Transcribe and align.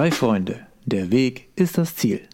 Drei 0.00 0.12
Freunde. 0.12 0.66
Der 0.86 1.10
Weg 1.10 1.50
ist 1.56 1.76
das 1.76 1.94
Ziel. 1.94 2.26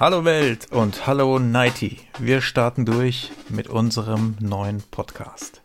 Hallo 0.00 0.24
Welt 0.24 0.66
und 0.72 1.06
hallo 1.06 1.38
Nighty. 1.38 2.00
Wir 2.18 2.40
starten 2.40 2.84
durch 2.84 3.30
mit 3.48 3.68
unserem 3.68 4.34
neuen 4.40 4.82
Podcast. 4.90 5.62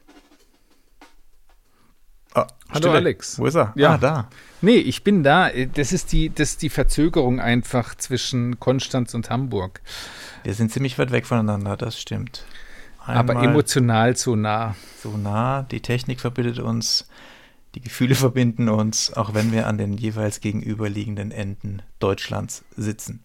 Ah, 2.36 2.46
hallo 2.70 2.78
Stille. 2.78 2.94
Alex. 2.94 3.40
Wo 3.40 3.48
ist 3.48 3.56
er? 3.56 3.74
Ja, 3.76 3.94
ah, 3.94 3.98
da. 3.98 4.30
Nee, 4.62 4.76
ich 4.76 5.04
bin 5.04 5.24
da. 5.24 5.50
Das 5.50 5.92
ist, 5.92 6.12
die, 6.12 6.30
das 6.30 6.52
ist 6.52 6.62
die 6.62 6.70
Verzögerung 6.70 7.40
einfach 7.40 7.96
zwischen 7.96 8.60
Konstanz 8.60 9.16
und 9.16 9.32
Hamburg. 9.32 9.82
Wir 10.44 10.54
sind 10.54 10.72
ziemlich 10.72 11.00
weit 11.00 11.10
weg 11.10 11.26
voneinander, 11.26 11.76
das 11.76 12.00
stimmt. 12.00 12.46
Einmal 13.04 13.38
Aber 13.38 13.44
emotional 13.44 14.16
so 14.16 14.36
nah. 14.36 14.76
So 15.02 15.18
nah. 15.18 15.64
Die 15.64 15.82
Technik 15.82 16.22
verbindet 16.22 16.60
uns, 16.60 17.08
die 17.76 17.82
Gefühle 17.82 18.16
verbinden 18.16 18.70
uns, 18.70 19.14
auch 19.14 19.34
wenn 19.34 19.52
wir 19.52 19.68
an 19.68 19.78
den 19.78 19.94
jeweils 19.98 20.40
gegenüberliegenden 20.40 21.32
Enden 21.32 21.82
Deutschlands 22.00 22.64
sitzen. 22.78 23.24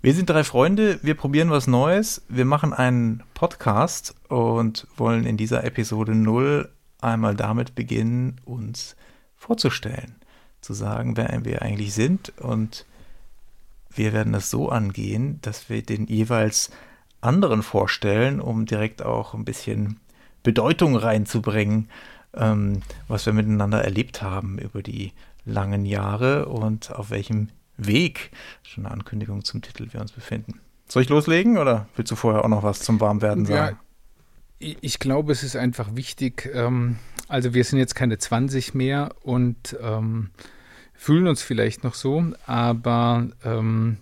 Wir 0.00 0.14
sind 0.14 0.30
drei 0.30 0.42
Freunde, 0.42 0.98
wir 1.02 1.14
probieren 1.14 1.50
was 1.50 1.66
Neues, 1.66 2.22
wir 2.28 2.46
machen 2.46 2.72
einen 2.72 3.22
Podcast 3.34 4.14
und 4.28 4.86
wollen 4.96 5.26
in 5.26 5.36
dieser 5.36 5.64
Episode 5.64 6.14
0 6.14 6.70
einmal 7.00 7.34
damit 7.36 7.74
beginnen, 7.74 8.40
uns 8.46 8.96
vorzustellen, 9.36 10.16
zu 10.62 10.72
sagen, 10.72 11.16
wer 11.18 11.44
wir 11.44 11.60
eigentlich 11.62 11.92
sind 11.92 12.32
und 12.38 12.86
wir 13.90 14.12
werden 14.14 14.32
das 14.32 14.50
so 14.50 14.70
angehen, 14.70 15.40
dass 15.42 15.68
wir 15.68 15.82
den 15.82 16.06
jeweils 16.06 16.70
anderen 17.20 17.62
vorstellen, 17.62 18.40
um 18.40 18.64
direkt 18.64 19.02
auch 19.02 19.34
ein 19.34 19.44
bisschen 19.44 20.00
Bedeutung 20.42 20.96
reinzubringen, 20.96 21.88
ähm, 22.36 22.82
was 23.08 23.26
wir 23.26 23.32
miteinander 23.32 23.82
erlebt 23.82 24.22
haben 24.22 24.58
über 24.58 24.82
die 24.82 25.12
langen 25.44 25.84
Jahre 25.84 26.46
und 26.46 26.90
auf 26.92 27.10
welchem 27.10 27.48
Weg, 27.76 28.30
schon 28.62 28.86
eine 28.86 28.94
Ankündigung 28.94 29.44
zum 29.44 29.62
Titel, 29.62 29.88
wir 29.90 30.00
uns 30.00 30.12
befinden. 30.12 30.60
Soll 30.88 31.02
ich 31.02 31.08
loslegen 31.08 31.58
oder 31.58 31.88
willst 31.96 32.12
du 32.12 32.16
vorher 32.16 32.44
auch 32.44 32.48
noch 32.48 32.62
was 32.62 32.80
zum 32.80 33.00
Warmwerden 33.00 33.46
sagen? 33.46 33.78
Ja, 34.60 34.74
ich 34.80 34.98
glaube, 34.98 35.32
es 35.32 35.42
ist 35.42 35.56
einfach 35.56 35.94
wichtig. 35.94 36.50
Ähm, 36.54 36.98
also, 37.28 37.54
wir 37.54 37.64
sind 37.64 37.78
jetzt 37.78 37.94
keine 37.94 38.18
20 38.18 38.74
mehr 38.74 39.14
und 39.22 39.76
ähm, 39.80 40.30
fühlen 40.92 41.26
uns 41.26 41.42
vielleicht 41.42 41.84
noch 41.84 41.94
so, 41.94 42.32
aber 42.46 43.28
ähm, 43.44 43.98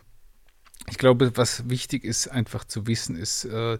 ich 0.91 0.99
glaube, 0.99 1.37
was 1.37 1.69
wichtig 1.71 2.05
ist, 2.05 2.29
einfach 2.29 2.65
zu 2.65 2.87
wissen, 2.87 3.17
ist, 3.17 3.45
äh, 3.45 3.79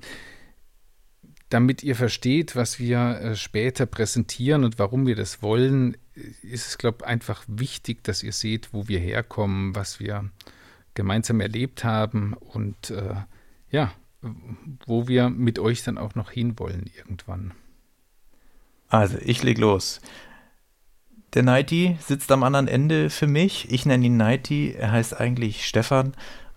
damit 1.53 1.83
ihr 1.83 1.97
versteht, 1.97 2.56
was 2.56 2.78
wir 2.78 3.20
äh, 3.20 3.36
später 3.36 3.86
präsentieren 3.86 4.64
und 4.64 4.78
warum 4.78 5.06
wir 5.06 5.17
das 5.17 5.42
wollen, 5.42 5.97
ist 6.14 6.67
es, 6.67 6.78
glaube 6.78 6.98
ich, 7.00 7.06
einfach 7.06 7.45
wichtig, 7.47 8.03
dass 8.05 8.22
ihr 8.22 8.33
seht, 8.33 8.72
wo 8.72 8.89
wir 8.89 8.98
herkommen, 8.98 9.75
was 9.75 10.00
wir 10.00 10.30
gemeinsam 10.95 11.41
erlebt 11.41 11.84
haben 11.84 12.34
und 12.34 12.91
äh, 12.91 13.14
ja, 13.70 13.92
wo 14.86 15.08
wir 15.08 15.30
mit 15.30 15.58
euch 15.58 15.83
dann 15.83 15.98
auch 15.98 16.14
noch 16.14 16.30
hinwollen 16.30 16.91
irgendwann. 16.97 17.53
Also, 18.89 19.19
ich 19.20 19.42
leg 19.42 19.58
los. 19.58 20.00
Der 21.34 21.42
Nighty 21.42 21.97
sitzt 22.00 22.30
am 22.30 22.42
anderen 22.42 22.69
Ende 22.69 23.08
für 23.08 23.27
mich. 23.27 23.70
Ich 23.73 23.86
nenne 23.86 24.05
ihn 24.05 24.19
Nighty. 24.19 24.75
Er 24.78 24.92
heißt 24.92 25.19
eigentlich 25.19 25.67
Stefan. 25.67 26.12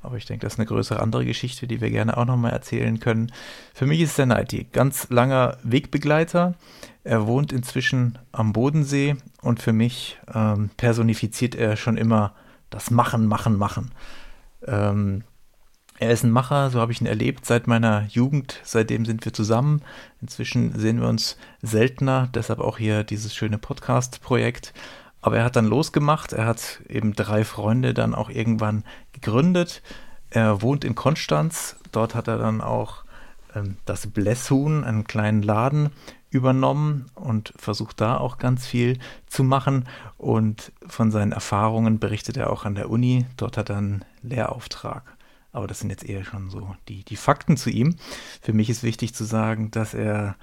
Aber 0.06 0.17
ich 0.17 0.25
denke, 0.25 0.45
das 0.45 0.53
ist 0.53 0.59
eine 0.59 0.67
größere 0.67 1.00
andere 1.00 1.25
Geschichte, 1.25 1.67
die 1.67 1.81
wir 1.81 1.89
gerne 1.89 2.17
auch 2.17 2.25
nochmal 2.25 2.52
erzählen 2.52 3.00
können. 3.00 3.31
Für 3.73 3.86
mich 3.86 4.02
ist 4.02 4.17
der 4.17 4.28
Nighty 4.28 4.67
ganz 4.72 5.09
langer 5.09 5.58
Wegbegleiter. 5.64 6.56
Er 7.03 7.28
wohnt 7.28 7.52
inzwischen 7.52 8.20
am 8.32 8.54
Bodensee 8.54 9.16
und 9.42 9.61
für 9.61 9.73
mich 9.73 10.17
ähm, 10.33 10.70
personifiziert 10.77 11.55
er 11.55 11.76
schon 11.77 11.98
immer 11.98 12.33
das 12.70 12.92
Machen, 12.92 13.27
Machen, 13.27 13.58
Machen. 13.58 13.92
Ähm, 14.66 15.23
er 15.98 16.11
ist 16.11 16.23
ein 16.23 16.32
Macher, 16.32 16.70
so 16.72 16.82
habe 16.82 16.92
ich 16.92 16.99
ihn 16.99 17.08
erlebt 17.08 17.45
seit 17.45 17.67
meiner 17.67 18.05
Jugend. 18.10 18.60
Seitdem 18.64 19.05
sind 19.05 19.23
wir 19.23 19.32
zusammen. 19.32 19.82
Inzwischen 20.22 20.77
sehen 20.77 20.99
wir 20.99 21.08
uns 21.08 21.37
seltener, 21.61 22.27
deshalb 22.33 22.60
auch 22.60 22.77
hier 22.77 23.04
dieses 23.05 23.33
schöne 23.33 23.58
Podcast-Projekt. 23.58 24.73
Aber 25.25 25.37
er 25.37 25.43
hat 25.43 25.55
dann 25.55 25.65
losgemacht. 25.65 26.33
Er 26.33 26.45
hat 26.45 26.81
eben 26.87 27.15
drei 27.15 27.43
Freunde 27.43 27.95
dann 27.95 28.13
auch 28.13 28.30
irgendwann 28.30 28.83
gegründet. 29.11 29.81
Er 30.30 30.61
wohnt 30.61 30.86
in 30.86 30.93
Konstanz. 30.93 31.77
Dort 31.91 32.13
hat 32.13 32.27
er 32.27 32.37
dann 32.37 32.61
auch 32.61 33.05
ähm, 33.55 33.77
das 33.86 34.05
Blesshuhn, 34.05 34.83
einen 34.83 35.05
kleinen 35.05 35.41
Laden, 35.41 35.89
übernommen 36.30 37.08
und 37.15 37.55
versucht 37.58 38.02
da 38.02 38.17
auch 38.17 38.37
ganz 38.37 38.67
viel 38.67 38.99
zu 39.25 39.43
machen. 39.43 39.86
Und 40.19 40.71
von 40.86 41.09
seinen 41.09 41.31
Erfahrungen 41.31 41.97
berichtet 41.97 42.37
er 42.37 42.52
auch 42.52 42.63
an 42.63 42.75
der 42.75 42.92
Uni. 42.92 43.25
Dort 43.36 43.57
hat 43.57 43.71
er 43.71 43.77
einen 43.77 44.05
Lehrauftrag. 44.21 45.17
Aber 45.52 45.65
das 45.65 45.80
sind 45.80 45.89
jetzt 45.89 46.05
eher 46.07 46.23
schon 46.23 46.52
so 46.52 46.75
die, 46.87 47.03
die 47.03 47.15
Fakten 47.15 47.57
zu 47.57 47.71
ihm. 47.71 47.95
Für 48.43 48.53
mich 48.53 48.69
ist 48.69 48.83
wichtig 48.83 49.15
zu 49.15 49.23
sagen, 49.23 49.71
dass 49.71 49.95
er 49.95 50.36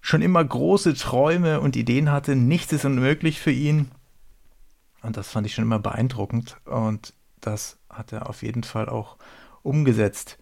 schon 0.00 0.22
immer 0.22 0.44
große 0.44 0.94
Träume 0.94 1.60
und 1.60 1.74
Ideen 1.74 2.12
hatte. 2.12 2.36
Nichts 2.36 2.72
ist 2.72 2.84
unmöglich 2.84 3.40
für 3.40 3.50
ihn. 3.50 3.90
Und 5.02 5.16
das 5.16 5.28
fand 5.28 5.46
ich 5.46 5.54
schon 5.54 5.64
immer 5.64 5.78
beeindruckend. 5.78 6.56
Und 6.64 7.14
das 7.40 7.78
hat 7.90 8.12
er 8.12 8.28
auf 8.28 8.42
jeden 8.42 8.62
Fall 8.62 8.88
auch 8.88 9.16
umgesetzt. 9.62 10.38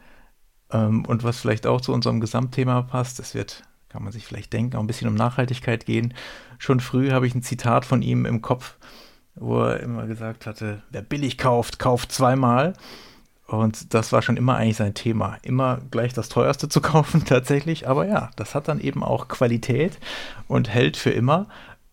Ähm, 0.70 1.04
und 1.06 1.24
was 1.24 1.40
vielleicht 1.40 1.66
auch 1.66 1.80
zu 1.80 1.92
unserem 1.92 2.20
Gesamtthema 2.20 2.82
passt, 2.82 3.20
es 3.20 3.34
wird, 3.34 3.62
kann 3.88 4.02
man 4.02 4.12
sich 4.12 4.26
vielleicht 4.26 4.52
denken, 4.52 4.76
auch 4.76 4.80
ein 4.80 4.86
bisschen 4.86 5.08
um 5.08 5.14
Nachhaltigkeit 5.14 5.86
gehen. 5.86 6.14
Schon 6.58 6.80
früh 6.80 7.10
habe 7.10 7.26
ich 7.26 7.34
ein 7.34 7.42
Zitat 7.42 7.84
von 7.84 8.02
ihm 8.02 8.26
im 8.26 8.42
Kopf, 8.42 8.76
wo 9.34 9.62
er 9.62 9.80
immer 9.80 10.06
gesagt 10.06 10.46
hatte, 10.46 10.82
wer 10.90 11.02
billig 11.02 11.38
kauft, 11.38 11.78
kauft 11.78 12.12
zweimal. 12.12 12.74
Und 13.46 13.94
das 13.94 14.12
war 14.12 14.22
schon 14.22 14.36
immer 14.36 14.56
eigentlich 14.56 14.76
sein 14.76 14.94
Thema. 14.94 15.38
Immer 15.42 15.80
gleich 15.90 16.12
das 16.12 16.28
teuerste 16.28 16.68
zu 16.68 16.80
kaufen 16.82 17.24
tatsächlich. 17.24 17.88
Aber 17.88 18.06
ja, 18.06 18.30
das 18.36 18.54
hat 18.54 18.68
dann 18.68 18.80
eben 18.80 19.02
auch 19.02 19.26
Qualität 19.26 19.98
und 20.46 20.68
hält 20.68 20.96
für 20.96 21.10
immer. 21.10 21.48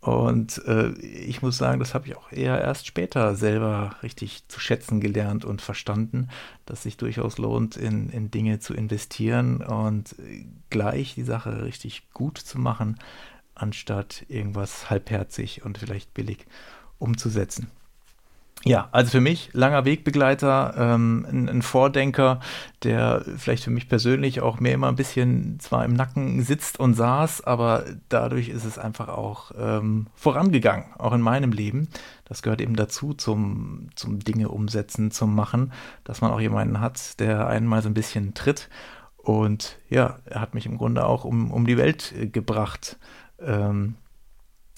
Und 0.07 0.65
äh, 0.65 0.91
ich 1.01 1.41
muss 1.41 1.57
sagen, 1.57 1.81
das 1.81 1.93
habe 1.93 2.07
ich 2.07 2.15
auch 2.15 2.31
eher 2.31 2.61
erst 2.61 2.87
später 2.87 3.35
selber 3.35 3.97
richtig 4.03 4.47
zu 4.47 4.61
schätzen 4.61 5.01
gelernt 5.01 5.43
und 5.43 5.61
verstanden, 5.61 6.29
dass 6.65 6.83
sich 6.83 6.95
durchaus 6.95 7.37
lohnt, 7.37 7.75
in, 7.75 8.09
in 8.11 8.31
Dinge 8.31 8.59
zu 8.59 8.73
investieren 8.73 9.61
und 9.61 10.15
gleich 10.69 11.15
die 11.15 11.23
Sache 11.23 11.65
richtig 11.65 12.09
gut 12.13 12.37
zu 12.37 12.57
machen, 12.57 12.97
anstatt 13.53 14.23
irgendwas 14.29 14.89
halbherzig 14.89 15.65
und 15.65 15.77
vielleicht 15.77 16.13
billig 16.13 16.45
umzusetzen. 16.99 17.69
Ja, 18.67 18.89
also 18.91 19.11
für 19.11 19.21
mich 19.21 19.49
langer 19.53 19.85
Wegbegleiter, 19.85 20.73
ähm, 20.77 21.25
ein, 21.29 21.49
ein, 21.49 21.61
Vordenker, 21.61 22.39
der 22.83 23.23
vielleicht 23.37 23.63
für 23.63 23.71
mich 23.71 23.89
persönlich 23.89 24.41
auch 24.41 24.59
mir 24.59 24.73
immer 24.73 24.87
ein 24.87 24.95
bisschen 24.95 25.59
zwar 25.59 25.85
im 25.85 25.93
Nacken 25.93 26.41
sitzt 26.43 26.79
und 26.79 26.93
saß, 26.93 27.43
aber 27.43 27.85
dadurch 28.09 28.49
ist 28.49 28.65
es 28.65 28.77
einfach 28.77 29.07
auch 29.07 29.51
ähm, 29.57 30.07
vorangegangen, 30.15 30.85
auch 30.97 31.13
in 31.13 31.21
meinem 31.21 31.51
Leben. 31.51 31.87
Das 32.25 32.41
gehört 32.41 32.61
eben 32.61 32.75
dazu 32.75 33.13
zum, 33.13 33.89
zum 33.95 34.19
Dinge 34.19 34.49
umsetzen, 34.49 35.11
zum 35.11 35.33
Machen, 35.33 35.71
dass 36.03 36.21
man 36.21 36.31
auch 36.31 36.41
jemanden 36.41 36.79
hat, 36.79 37.19
der 37.19 37.47
einen 37.47 37.65
mal 37.67 37.81
so 37.81 37.89
ein 37.89 37.93
bisschen 37.93 38.33
tritt. 38.33 38.69
Und 39.17 39.77
ja, 39.89 40.19
er 40.25 40.41
hat 40.41 40.53
mich 40.53 40.65
im 40.65 40.77
Grunde 40.77 41.05
auch 41.05 41.25
um, 41.25 41.51
um 41.51 41.67
die 41.67 41.77
Welt 41.77 42.13
äh, 42.17 42.27
gebracht. 42.27 42.97
Ähm, 43.39 43.95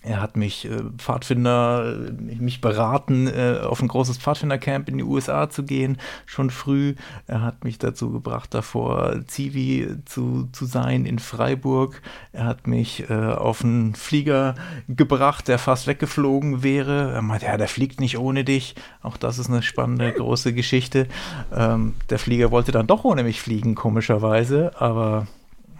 er 0.02 0.22
hat 0.22 0.38
mich 0.38 0.64
äh, 0.64 0.82
Pfadfinder, 0.98 2.08
äh, 2.08 2.36
mich 2.36 2.62
beraten, 2.62 3.28
äh, 3.28 3.60
auf 3.62 3.82
ein 3.82 3.90
großes 3.90 4.18
Pfadfindercamp 4.18 4.88
in 4.88 4.98
die 4.98 5.04
USA 5.04 5.50
zu 5.50 5.64
gehen, 5.64 5.98
schon 6.26 6.52
früh. 6.52 6.96
Er 7.28 7.42
hat 7.42 7.66
mich 7.66 7.80
dazu 7.80 8.10
gebracht, 8.10 8.54
davor 8.54 9.20
Zivi 9.28 9.88
zu, 10.06 10.48
zu 10.54 10.66
sein 10.66 11.06
in 11.06 11.20
Freiburg. 11.20 12.02
Er 12.32 12.46
hat 12.46 12.66
mich 12.66 13.10
äh, 13.10 13.14
auf 13.14 13.62
einen 13.64 13.94
Flieger 13.94 14.56
gebracht, 14.88 15.50
der 15.50 15.60
fast 15.60 15.86
weggeflogen 15.86 16.64
wäre. 16.64 17.12
Er 17.12 17.22
meinte, 17.22 17.48
ja, 17.48 17.58
der 17.58 17.68
fliegt 17.68 18.00
nicht 18.00 18.18
ohne 18.18 18.46
dich. 18.46 18.76
Auch 19.02 19.18
das 19.18 19.38
ist 19.38 19.50
eine 19.50 19.64
spannende, 19.64 20.14
große 20.14 20.54
Geschichte. 20.54 21.08
Ähm, 21.54 21.96
der 22.10 22.20
Flieger 22.20 22.52
wollte 22.52 22.72
dann 22.72 22.88
doch 22.88 23.04
ohne 23.04 23.24
mich 23.24 23.42
fliegen, 23.42 23.76
komischerweise. 23.76 24.72
Aber 24.80 25.28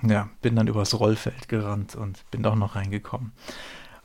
ja, 0.02 0.30
bin 0.42 0.58
dann 0.58 0.68
übers 0.68 1.00
Rollfeld 1.00 1.48
gerannt 1.48 1.96
und 1.96 2.30
bin 2.32 2.44
doch 2.44 2.56
noch 2.56 2.76
reingekommen. 2.76 3.32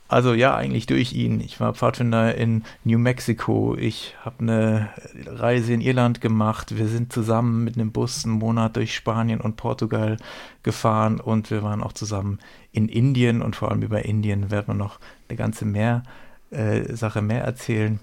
Also 0.07 0.35
ja, 0.35 0.55
eigentlich 0.55 0.85
durch 0.85 1.13
ihn. 1.13 1.39
Ich 1.39 1.59
war 1.59 1.73
Pfadfinder 1.73 2.35
in 2.35 2.63
New 2.83 2.99
Mexico. 2.99 3.75
Ich 3.75 4.15
habe 4.23 4.39
eine 4.39 4.89
Reise 5.25 5.73
in 5.73 5.81
Irland 5.81 6.21
gemacht. 6.21 6.77
Wir 6.77 6.87
sind 6.87 7.11
zusammen 7.11 7.63
mit 7.63 7.75
einem 7.75 7.91
Bus 7.91 8.23
einen 8.23 8.35
Monat 8.35 8.75
durch 8.75 8.93
Spanien 8.93 9.41
und 9.41 9.55
Portugal 9.55 10.17
gefahren 10.61 11.19
und 11.19 11.49
wir 11.49 11.63
waren 11.63 11.81
auch 11.81 11.93
zusammen 11.93 12.39
in 12.71 12.87
Indien 12.87 13.41
und 13.41 13.55
vor 13.55 13.71
allem 13.71 13.81
über 13.81 14.05
Indien 14.05 14.51
werden 14.51 14.67
wir 14.67 14.73
noch 14.75 14.99
eine 15.27 15.37
ganze 15.37 15.65
mehr 15.65 16.03
äh, 16.51 16.93
Sache 16.93 17.23
mehr 17.23 17.43
erzählen. 17.43 17.99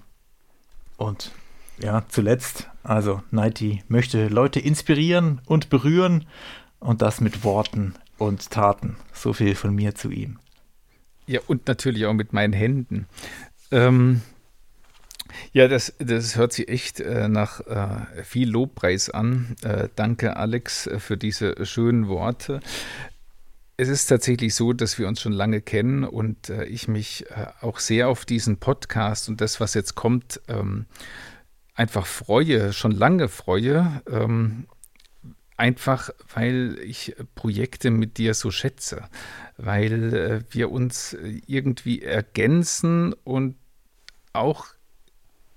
Und 0.97 1.31
ja, 1.79 2.03
zuletzt, 2.09 2.69
also 2.83 3.23
Nighty 3.31 3.81
möchte 3.87 4.27
Leute 4.27 4.59
inspirieren 4.59 5.41
und 5.45 5.69
berühren 5.69 6.25
und 6.79 7.01
das 7.01 7.21
mit 7.21 7.45
Worten 7.45 7.95
und 8.17 8.51
Taten. 8.51 8.97
So 9.13 9.31
viel 9.31 9.55
von 9.55 9.73
mir 9.73 9.95
zu 9.95 10.09
ihm. 10.09 10.39
Ja, 11.27 11.39
und 11.47 11.67
natürlich 11.67 12.05
auch 12.05 12.13
mit 12.13 12.33
meinen 12.33 12.53
Händen. 12.53 13.07
Ähm, 13.71 14.21
Ja, 15.51 15.67
das, 15.67 15.93
das 15.99 16.35
hört 16.35 16.53
sich 16.53 16.67
echt 16.67 16.99
äh, 16.99 17.27
nach 17.27 17.59
äh, 17.61 18.23
viel 18.23 18.49
Lobpreis 18.49 19.09
an. 19.09 19.55
Äh, 19.63 19.89
danke, 19.95 20.37
Alex, 20.37 20.87
äh, 20.87 20.99
für 20.99 21.17
diese 21.17 21.65
schönen 21.65 22.07
Worte. 22.07 22.59
Es 23.77 23.89
ist 23.89 24.05
tatsächlich 24.07 24.53
so, 24.53 24.73
dass 24.73 24.99
wir 24.99 25.07
uns 25.07 25.19
schon 25.19 25.31
lange 25.33 25.61
kennen 25.61 26.03
und 26.03 26.49
äh, 26.49 26.65
ich 26.65 26.87
mich 26.87 27.25
äh, 27.31 27.47
auch 27.61 27.79
sehr 27.79 28.09
auf 28.09 28.25
diesen 28.25 28.57
Podcast 28.57 29.29
und 29.29 29.41
das, 29.41 29.59
was 29.59 29.73
jetzt 29.73 29.95
kommt, 29.95 30.39
ähm, 30.47 30.85
einfach 31.73 32.05
freue, 32.05 32.71
schon 32.71 32.91
lange 32.91 33.27
freue. 33.27 34.03
Ähm, 34.07 34.67
einfach, 35.57 36.09
weil 36.33 36.77
ich 36.83 37.15
Projekte 37.35 37.91
mit 37.91 38.17
dir 38.17 38.33
so 38.33 38.51
schätze, 38.51 39.03
weil 39.57 40.13
äh, 40.13 40.41
wir 40.49 40.71
uns 40.71 41.15
irgendwie 41.47 42.01
ergänzen 42.01 43.13
und 43.23 43.55
auch 44.33 44.67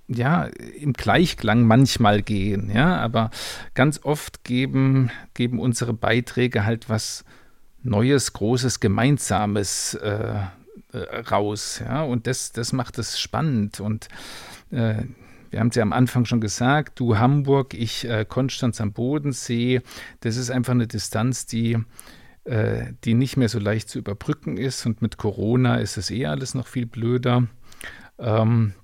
ja, 0.08 0.44
im 0.78 0.92
Gleichklang 0.92 1.64
manchmal 1.64 2.22
gehen, 2.22 2.70
ja, 2.72 2.96
aber 2.98 3.30
ganz 3.74 4.00
oft 4.04 4.44
geben, 4.44 5.10
geben 5.34 5.58
unsere 5.58 5.92
Beiträge 5.92 6.64
halt 6.64 6.88
was 6.88 7.24
Neues, 7.82 8.32
Großes, 8.32 8.80
Gemeinsames 8.80 9.94
äh, 9.94 10.38
äh, 10.92 11.18
raus, 11.30 11.82
ja, 11.84 12.02
und 12.02 12.26
das, 12.26 12.52
das 12.52 12.72
macht 12.72 12.98
es 12.98 13.18
spannend 13.18 13.80
und 13.80 14.08
äh, 14.70 15.02
wir 15.50 15.60
haben 15.60 15.68
es 15.68 15.76
ja 15.76 15.82
am 15.82 15.92
Anfang 15.92 16.24
schon 16.24 16.40
gesagt, 16.40 16.98
du 17.00 17.18
Hamburg, 17.18 17.74
ich 17.74 18.08
äh, 18.08 18.24
Konstanz 18.28 18.80
am 18.80 18.92
Bodensee, 18.92 19.82
das 20.20 20.36
ist 20.36 20.50
einfach 20.50 20.72
eine 20.72 20.86
Distanz, 20.86 21.46
die, 21.46 21.78
äh, 22.44 22.92
die 23.04 23.14
nicht 23.14 23.36
mehr 23.36 23.48
so 23.48 23.58
leicht 23.58 23.88
zu 23.88 23.98
überbrücken 23.98 24.56
ist 24.56 24.86
und 24.86 25.02
mit 25.02 25.16
Corona 25.16 25.76
ist 25.76 25.96
es 25.96 26.10
eh 26.10 26.26
alles 26.26 26.54
noch 26.54 26.66
viel 26.66 26.86
blöder. 26.86 27.46
Ähm, 28.18 28.74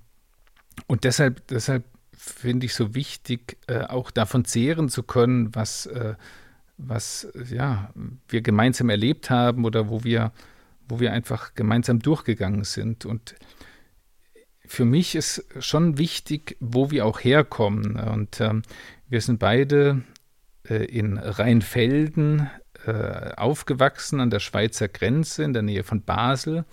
und 0.87 1.03
deshalb, 1.03 1.47
deshalb 1.47 1.83
finde 2.15 2.65
ich 2.65 2.73
so 2.73 2.95
wichtig, 2.95 3.57
äh, 3.67 3.81
auch 3.81 4.11
davon 4.11 4.45
zehren 4.45 4.89
zu 4.89 5.03
können, 5.03 5.53
was, 5.53 5.85
äh, 5.87 6.15
was 6.77 7.27
ja, 7.49 7.93
wir 8.27 8.41
gemeinsam 8.41 8.89
erlebt 8.89 9.29
haben 9.29 9.65
oder 9.65 9.89
wo 9.89 10.03
wir, 10.03 10.31
wo 10.87 10.99
wir 10.99 11.11
einfach 11.11 11.53
gemeinsam 11.53 11.99
durchgegangen 11.99 12.63
sind. 12.63 13.05
Und 13.05 13.35
für 14.65 14.85
mich 14.85 15.15
ist 15.15 15.45
schon 15.59 15.97
wichtig, 15.97 16.57
wo 16.59 16.91
wir 16.91 17.05
auch 17.05 17.19
herkommen. 17.19 17.97
Und 17.97 18.39
ähm, 18.41 18.63
wir 19.09 19.21
sind 19.21 19.39
beide 19.39 20.03
äh, 20.67 20.85
in 20.85 21.17
Rheinfelden 21.17 22.49
äh, 22.85 23.33
aufgewachsen, 23.35 24.19
an 24.19 24.29
der 24.29 24.39
Schweizer 24.39 24.87
Grenze 24.87 25.43
in 25.43 25.53
der 25.53 25.61
Nähe 25.61 25.83
von 25.83 26.01
Basel. 26.03 26.65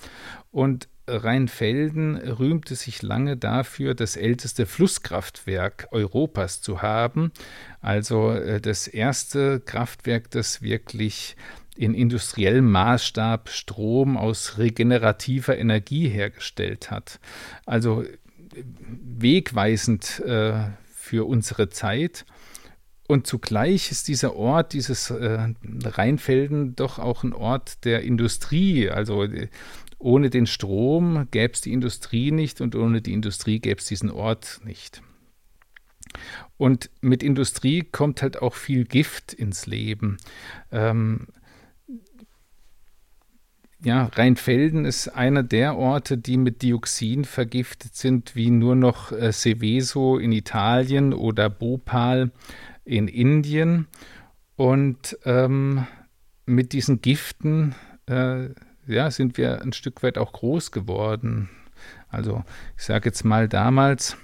Und 0.51 0.89
Rheinfelden 1.07 2.17
rühmte 2.17 2.77
sich 2.77 3.03
lange 3.03 3.37
dafür, 3.37 3.95
das 3.95 4.17
älteste 4.17 4.67
Flusskraftwerk 4.67 5.89
Europas 5.91 6.61
zu 6.61 6.83
haben. 6.83 7.33
Also 7.81 8.31
äh, 8.31 8.61
das 8.61 8.87
erste 8.87 9.61
Kraftwerk, 9.61 10.31
das 10.31 10.63
wirklich 10.63 11.37
in 11.77 11.95
industriellem 11.95 12.71
Maßstab 12.71 13.49
Strom 13.49 14.17
aus 14.17 14.59
regenerativer 14.59 15.57
Energie 15.57 16.09
hergestellt 16.09 16.91
hat. 16.91 17.21
Also 17.67 18.03
äh, 18.03 18.09
wegweisend 19.19 20.21
äh, 20.21 20.71
für 20.93 21.27
unsere 21.27 21.69
Zeit. 21.69 22.25
Und 23.07 23.27
zugleich 23.27 23.91
ist 23.91 24.07
dieser 24.07 24.37
Ort, 24.37 24.73
dieses 24.73 25.11
äh, 25.11 25.53
Rheinfelden, 25.83 26.77
doch 26.77 26.99
auch 26.99 27.25
ein 27.25 27.33
Ort 27.33 27.85
der 27.85 28.03
Industrie. 28.03 28.89
Also 28.89 29.27
ohne 29.99 30.31
den 30.31 30.47
Strom 30.47 31.27
gäbe 31.31 31.53
es 31.53 31.61
die 31.61 31.73
Industrie 31.73 32.31
nicht 32.31 32.61
und 32.61 32.77
ohne 32.77 33.03
die 33.03 33.13
Industrie 33.13 33.59
gäbe 33.59 33.81
es 33.81 33.87
diesen 33.87 34.11
Ort 34.11 34.61
nicht. 34.65 35.03
Und 36.57 36.91
mit 37.01 37.23
Industrie 37.23 37.83
kommt 37.83 38.23
halt 38.23 38.41
auch 38.41 38.55
viel 38.55 38.85
Gift 38.85 39.33
ins 39.33 39.67
Leben. 39.67 40.19
Ähm, 40.71 41.27
ja, 43.83 44.11
Rheinfelden 44.13 44.85
ist 44.85 45.09
einer 45.09 45.43
der 45.43 45.77
Orte, 45.77 46.19
die 46.19 46.37
mit 46.37 46.63
Dioxin 46.63 47.25
vergiftet 47.25 47.97
sind, 47.97 48.37
wie 48.37 48.51
nur 48.51 48.77
noch 48.77 49.13
äh, 49.13 49.33
Seveso 49.33 50.19
in 50.19 50.33
Italien 50.33 51.15
oder 51.15 51.49
Bhopal 51.49 52.31
in 52.85 53.09
Indien. 53.09 53.87
Und 54.57 55.17
ähm, 55.25 55.87
mit 56.45 56.73
diesen 56.73 57.01
Giften 57.01 57.75
äh, 58.07 58.49
ja, 58.87 59.11
sind 59.11 59.39
wir 59.39 59.63
ein 59.63 59.73
Stück 59.73 60.03
weit 60.03 60.19
auch 60.19 60.33
groß 60.33 60.73
geworden. 60.73 61.49
Also 62.09 62.45
ich 62.77 62.85
sage 62.85 63.09
jetzt 63.09 63.25
mal 63.25 63.49
damals, 63.49 64.17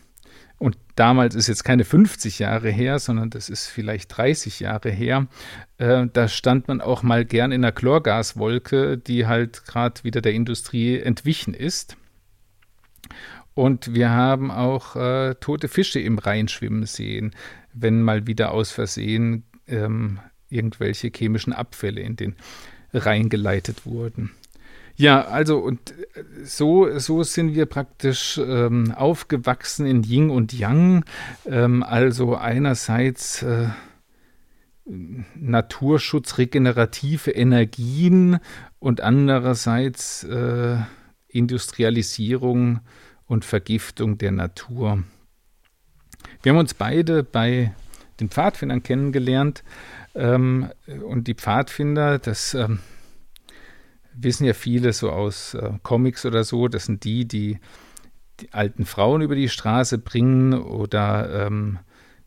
und 0.59 0.79
damals 0.95 1.35
ist 1.35 1.49
jetzt 1.49 1.65
keine 1.65 1.85
50 1.85 2.39
Jahre 2.39 2.71
her, 2.71 2.99
sondern 2.99 3.29
das 3.31 3.51
ist 3.51 3.67
vielleicht 3.67 4.17
30 4.17 4.61
Jahre 4.61 4.91
her, 4.91 5.27
äh, 5.79 6.07
da 6.13 6.29
stand 6.29 6.69
man 6.69 6.81
auch 6.81 7.03
mal 7.03 7.25
gern 7.25 7.53
in 7.53 7.63
einer 7.63 7.73
Chlorgaswolke, 7.73 8.97
die 8.97 9.27
halt 9.27 9.67
gerade 9.67 10.03
wieder 10.05 10.23
der 10.23 10.33
Industrie 10.33 10.99
entwichen 10.99 11.53
ist. 11.53 11.97
Und 13.55 13.95
wir 13.95 14.11
haben 14.11 14.51
auch 14.51 14.97
äh, 14.97 15.35
tote 15.37 15.69
Fische 15.69 16.01
im 16.01 16.19
Rhein 16.19 16.49
schwimmen 16.49 16.87
sehen, 16.87 17.35
wenn 17.73 18.03
mal 18.03 18.27
wieder 18.27 18.53
aus 18.53 18.71
Versehen 18.71 19.45
ähm, 19.67 20.21
irgendwelche 20.49 21.11
chemischen 21.15 21.53
Abfälle 21.53 22.01
in 22.01 22.17
den 22.17 22.37
Rhein 22.93 23.29
geleitet 23.29 23.85
wurden. 23.85 24.33
Ja, 24.97 25.27
also 25.27 25.59
und 25.59 25.91
äh, 25.91 26.25
so, 26.45 26.99
so 26.99 27.23
sind 27.23 27.55
wir 27.55 27.67
praktisch 27.67 28.39
ähm, 28.39 28.93
aufgewachsen 28.93 29.87
in 29.87 30.03
Yin 30.03 30.31
und 30.31 30.53
Yang. 30.53 31.05
Ähm, 31.45 31.83
also 31.83 32.37
einerseits 32.37 33.43
äh, 33.43 33.69
Naturschutz, 35.35 36.39
regenerative 36.39 37.31
Energien 37.31 38.39
und 38.79 39.01
andererseits 39.01 40.25
äh, 40.25 40.79
Industrialisierung 41.29 42.81
und 43.27 43.45
Vergiftung 43.45 44.17
der 44.17 44.33
Natur. 44.33 45.03
Wir 46.43 46.53
haben 46.53 46.59
uns 46.59 46.75
beide 46.75 47.23
bei 47.23 47.75
den 48.21 48.31
Pfadfindern 48.31 48.83
kennengelernt 48.83 49.63
ähm, 50.15 50.71
und 51.05 51.27
die 51.27 51.35
Pfadfinder, 51.35 52.19
das 52.19 52.55
ähm, 52.55 52.79
wissen 54.19 54.45
ja 54.45 54.53
viele 54.53 54.93
so 54.93 55.11
aus 55.11 55.55
äh, 55.55 55.71
Comics 55.83 56.27
oder 56.27 56.45
so, 56.45 56.69
das 56.69 56.87
sind 56.87 57.05
die, 57.05 57.27
die 57.27 57.59
die 58.41 58.53
alten 58.53 58.85
Frauen 58.85 59.23
über 59.23 59.35
die 59.35 59.49
Straße 59.49 59.99
bringen 59.99 60.55
oder 60.55 61.47
ähm, 61.47 61.79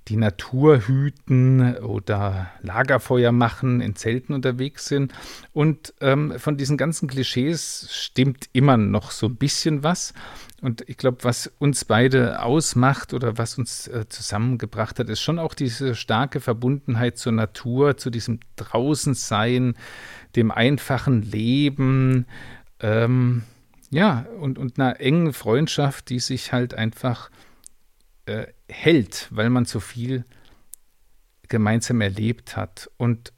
die 0.07 0.17
Natur 0.17 0.87
hüten 0.87 1.77
oder 1.77 2.49
Lagerfeuer 2.61 3.31
machen, 3.31 3.79
in 3.79 3.95
Zelten 3.95 4.33
unterwegs 4.33 4.85
sind. 4.85 5.13
Und 5.53 5.93
ähm, 6.01 6.33
von 6.39 6.57
diesen 6.57 6.77
ganzen 6.77 7.07
Klischees 7.07 7.87
stimmt 7.91 8.49
immer 8.51 8.75
noch 8.77 9.11
so 9.11 9.27
ein 9.27 9.35
bisschen 9.35 9.83
was. 9.83 10.15
Und 10.61 10.83
ich 10.89 10.97
glaube, 10.97 11.19
was 11.21 11.51
uns 11.59 11.85
beide 11.85 12.41
ausmacht 12.41 13.13
oder 13.13 13.37
was 13.37 13.57
uns 13.59 13.87
äh, 13.87 14.09
zusammengebracht 14.09 14.97
hat, 14.97 15.09
ist 15.09 15.21
schon 15.21 15.37
auch 15.37 15.53
diese 15.53 15.93
starke 15.93 16.39
Verbundenheit 16.39 17.19
zur 17.19 17.31
Natur, 17.31 17.97
zu 17.97 18.09
diesem 18.09 18.39
Draußensein, 18.55 19.75
dem 20.35 20.51
einfachen 20.51 21.21
Leben, 21.21 22.25
ähm, 22.79 23.43
ja, 23.89 24.25
und, 24.39 24.57
und 24.57 24.79
einer 24.79 24.99
engen 24.99 25.33
Freundschaft, 25.33 26.09
die 26.09 26.19
sich 26.19 26.53
halt 26.53 26.73
einfach 26.73 27.31
äh, 28.25 28.47
hält, 28.67 29.27
weil 29.31 29.49
man 29.49 29.65
so 29.65 29.79
viel 29.79 30.25
gemeinsam 31.47 32.01
erlebt 32.01 32.55
hat. 32.55 32.91
Und, 32.97 33.33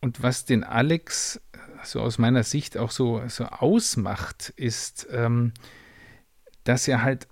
und 0.00 0.22
was 0.22 0.46
den 0.46 0.64
Alex 0.64 1.40
so 1.82 2.00
aus 2.00 2.18
meiner 2.18 2.42
Sicht 2.42 2.78
auch 2.78 2.90
so, 2.90 3.22
so 3.28 3.44
ausmacht, 3.44 4.50
ist, 4.56 5.06
ähm, 5.10 5.52
dass 6.64 6.88
er 6.88 7.02
halt 7.02 7.28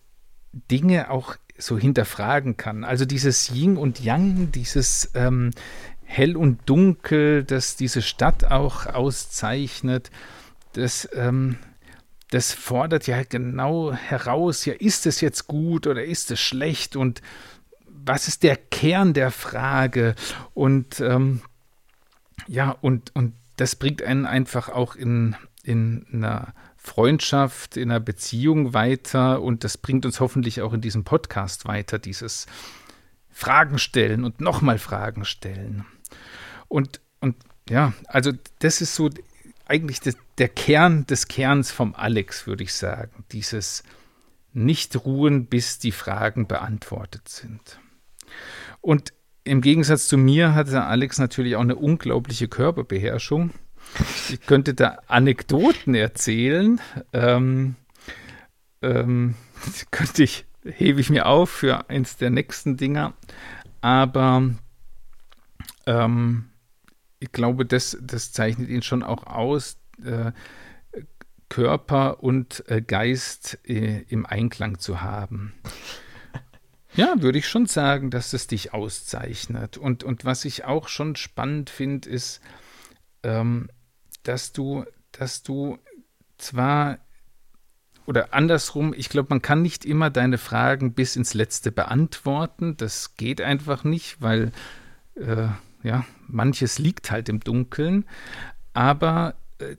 Dinge 0.52 1.10
auch 1.10 1.36
so 1.56 1.78
hinterfragen 1.78 2.56
kann. 2.56 2.84
Also 2.84 3.04
dieses 3.04 3.50
Yin 3.50 3.76
und 3.76 4.00
Yang, 4.00 4.52
dieses 4.52 5.10
ähm, 5.14 5.50
hell 6.12 6.36
und 6.36 6.60
dunkel, 6.66 7.42
das 7.42 7.76
diese 7.76 8.02
Stadt 8.02 8.44
auch 8.44 8.86
auszeichnet, 8.86 10.10
das, 10.74 11.08
ähm, 11.14 11.56
das 12.30 12.52
fordert 12.52 13.06
ja 13.06 13.22
genau 13.24 13.92
heraus, 13.92 14.64
ja, 14.64 14.74
ist 14.74 15.06
es 15.06 15.20
jetzt 15.20 15.46
gut 15.46 15.86
oder 15.86 16.04
ist 16.04 16.30
es 16.30 16.40
schlecht 16.40 16.96
und 16.96 17.22
was 17.86 18.28
ist 18.28 18.42
der 18.42 18.56
Kern 18.56 19.14
der 19.14 19.30
Frage 19.30 20.14
und 20.54 21.00
ähm, 21.00 21.40
ja, 22.46 22.76
und, 22.80 23.14
und 23.14 23.32
das 23.56 23.76
bringt 23.76 24.02
einen 24.02 24.26
einfach 24.26 24.68
auch 24.68 24.96
in, 24.96 25.36
in 25.62 26.06
einer 26.12 26.52
Freundschaft, 26.76 27.76
in 27.76 27.90
einer 27.90 28.00
Beziehung 28.00 28.74
weiter 28.74 29.40
und 29.40 29.64
das 29.64 29.78
bringt 29.78 30.04
uns 30.04 30.20
hoffentlich 30.20 30.60
auch 30.60 30.72
in 30.72 30.80
diesem 30.80 31.04
Podcast 31.04 31.64
weiter, 31.66 31.98
dieses 31.98 32.46
Fragen 33.30 33.78
stellen 33.78 34.24
und 34.24 34.40
nochmal 34.40 34.78
Fragen 34.78 35.24
stellen. 35.24 35.86
Und, 36.72 37.02
und 37.20 37.36
ja, 37.68 37.92
also 38.06 38.32
das 38.60 38.80
ist 38.80 38.94
so 38.94 39.10
eigentlich 39.66 40.00
das, 40.00 40.16
der 40.38 40.48
Kern 40.48 41.04
des 41.04 41.28
Kerns 41.28 41.70
vom 41.70 41.94
Alex, 41.94 42.46
würde 42.46 42.64
ich 42.64 42.72
sagen. 42.72 43.24
Dieses 43.30 43.82
nicht 44.54 45.04
ruhen, 45.04 45.44
bis 45.44 45.78
die 45.78 45.92
Fragen 45.92 46.46
beantwortet 46.46 47.28
sind. 47.28 47.78
Und 48.80 49.12
im 49.44 49.60
Gegensatz 49.60 50.08
zu 50.08 50.16
mir 50.16 50.54
hatte 50.54 50.82
Alex 50.84 51.18
natürlich 51.18 51.56
auch 51.56 51.60
eine 51.60 51.76
unglaubliche 51.76 52.48
Körperbeherrschung. 52.48 53.50
Ich 54.30 54.40
könnte 54.46 54.72
da 54.72 55.00
Anekdoten 55.08 55.94
erzählen. 55.94 56.80
Ähm, 57.12 57.76
ähm, 58.80 59.34
könnte 59.90 60.22
ich, 60.22 60.46
hebe 60.64 61.02
ich 61.02 61.10
mir 61.10 61.26
auf 61.26 61.50
für 61.50 61.90
eins 61.90 62.16
der 62.16 62.30
nächsten 62.30 62.78
Dinger. 62.78 63.12
Aber 63.82 64.48
ähm, 65.84 66.46
ich 67.22 67.32
glaube, 67.32 67.64
das, 67.64 67.96
das 68.00 68.32
zeichnet 68.32 68.68
ihn 68.68 68.82
schon 68.82 69.02
auch 69.02 69.26
aus. 69.26 69.78
Äh, 70.04 70.32
Körper 71.48 72.22
und 72.22 72.64
äh, 72.68 72.80
Geist 72.80 73.58
äh, 73.66 74.04
im 74.08 74.24
Einklang 74.24 74.78
zu 74.78 75.02
haben. 75.02 75.52
Ja, 76.94 77.14
würde 77.18 77.38
ich 77.38 77.46
schon 77.46 77.66
sagen, 77.66 78.10
dass 78.10 78.32
es 78.32 78.46
dich 78.46 78.72
auszeichnet. 78.72 79.76
Und, 79.76 80.02
und 80.02 80.24
was 80.24 80.46
ich 80.46 80.64
auch 80.64 80.88
schon 80.88 81.14
spannend 81.14 81.68
finde, 81.68 82.08
ist, 82.08 82.40
ähm, 83.22 83.68
dass 84.22 84.52
du, 84.52 84.86
dass 85.12 85.42
du 85.42 85.78
zwar 86.38 87.00
oder 88.06 88.32
andersrum, 88.32 88.94
ich 88.96 89.10
glaube, 89.10 89.28
man 89.30 89.42
kann 89.42 89.60
nicht 89.60 89.84
immer 89.84 90.08
deine 90.08 90.38
Fragen 90.38 90.94
bis 90.94 91.16
ins 91.16 91.34
Letzte 91.34 91.70
beantworten. 91.70 92.76
Das 92.78 93.14
geht 93.16 93.42
einfach 93.42 93.84
nicht, 93.84 94.22
weil 94.22 94.52
äh, 95.16 95.48
ja, 95.82 96.04
manches 96.28 96.78
liegt 96.78 97.10
halt 97.10 97.28
im 97.28 97.40
Dunkeln. 97.40 98.04
Aber 98.72 99.34
äh, 99.58 99.76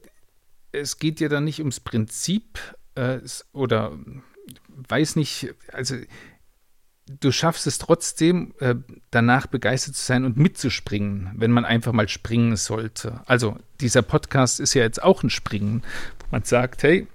es 0.71 0.99
geht 0.99 1.19
ja 1.19 1.29
dann 1.29 1.43
nicht 1.45 1.59
ums 1.59 1.79
Prinzip 1.79 2.59
äh, 2.95 3.19
oder 3.51 3.93
weiß 4.67 5.15
nicht, 5.15 5.53
also 5.71 5.95
du 7.07 7.31
schaffst 7.31 7.67
es 7.67 7.77
trotzdem, 7.77 8.53
äh, 8.59 8.75
danach 9.11 9.47
begeistert 9.47 9.95
zu 9.95 10.03
sein 10.03 10.25
und 10.25 10.37
mitzuspringen, 10.37 11.31
wenn 11.35 11.51
man 11.51 11.65
einfach 11.65 11.91
mal 11.91 12.09
springen 12.09 12.55
sollte. 12.55 13.21
Also 13.25 13.57
dieser 13.81 14.01
Podcast 14.01 14.59
ist 14.59 14.73
ja 14.73 14.83
jetzt 14.83 15.01
auch 15.01 15.23
ein 15.23 15.29
Springen, 15.29 15.83
wo 16.19 16.25
man 16.31 16.43
sagt, 16.43 16.83
hey, 16.83 17.07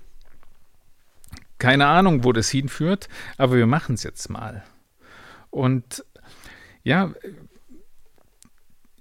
keine 1.59 1.87
Ahnung, 1.87 2.25
wo 2.25 2.33
das 2.33 2.49
hinführt, 2.49 3.09
aber 3.37 3.57
wir 3.57 3.67
machen 3.67 3.97
es 3.97 4.03
jetzt 4.03 4.31
mal. 4.31 4.63
Und 5.51 6.05
ja, 6.85 7.13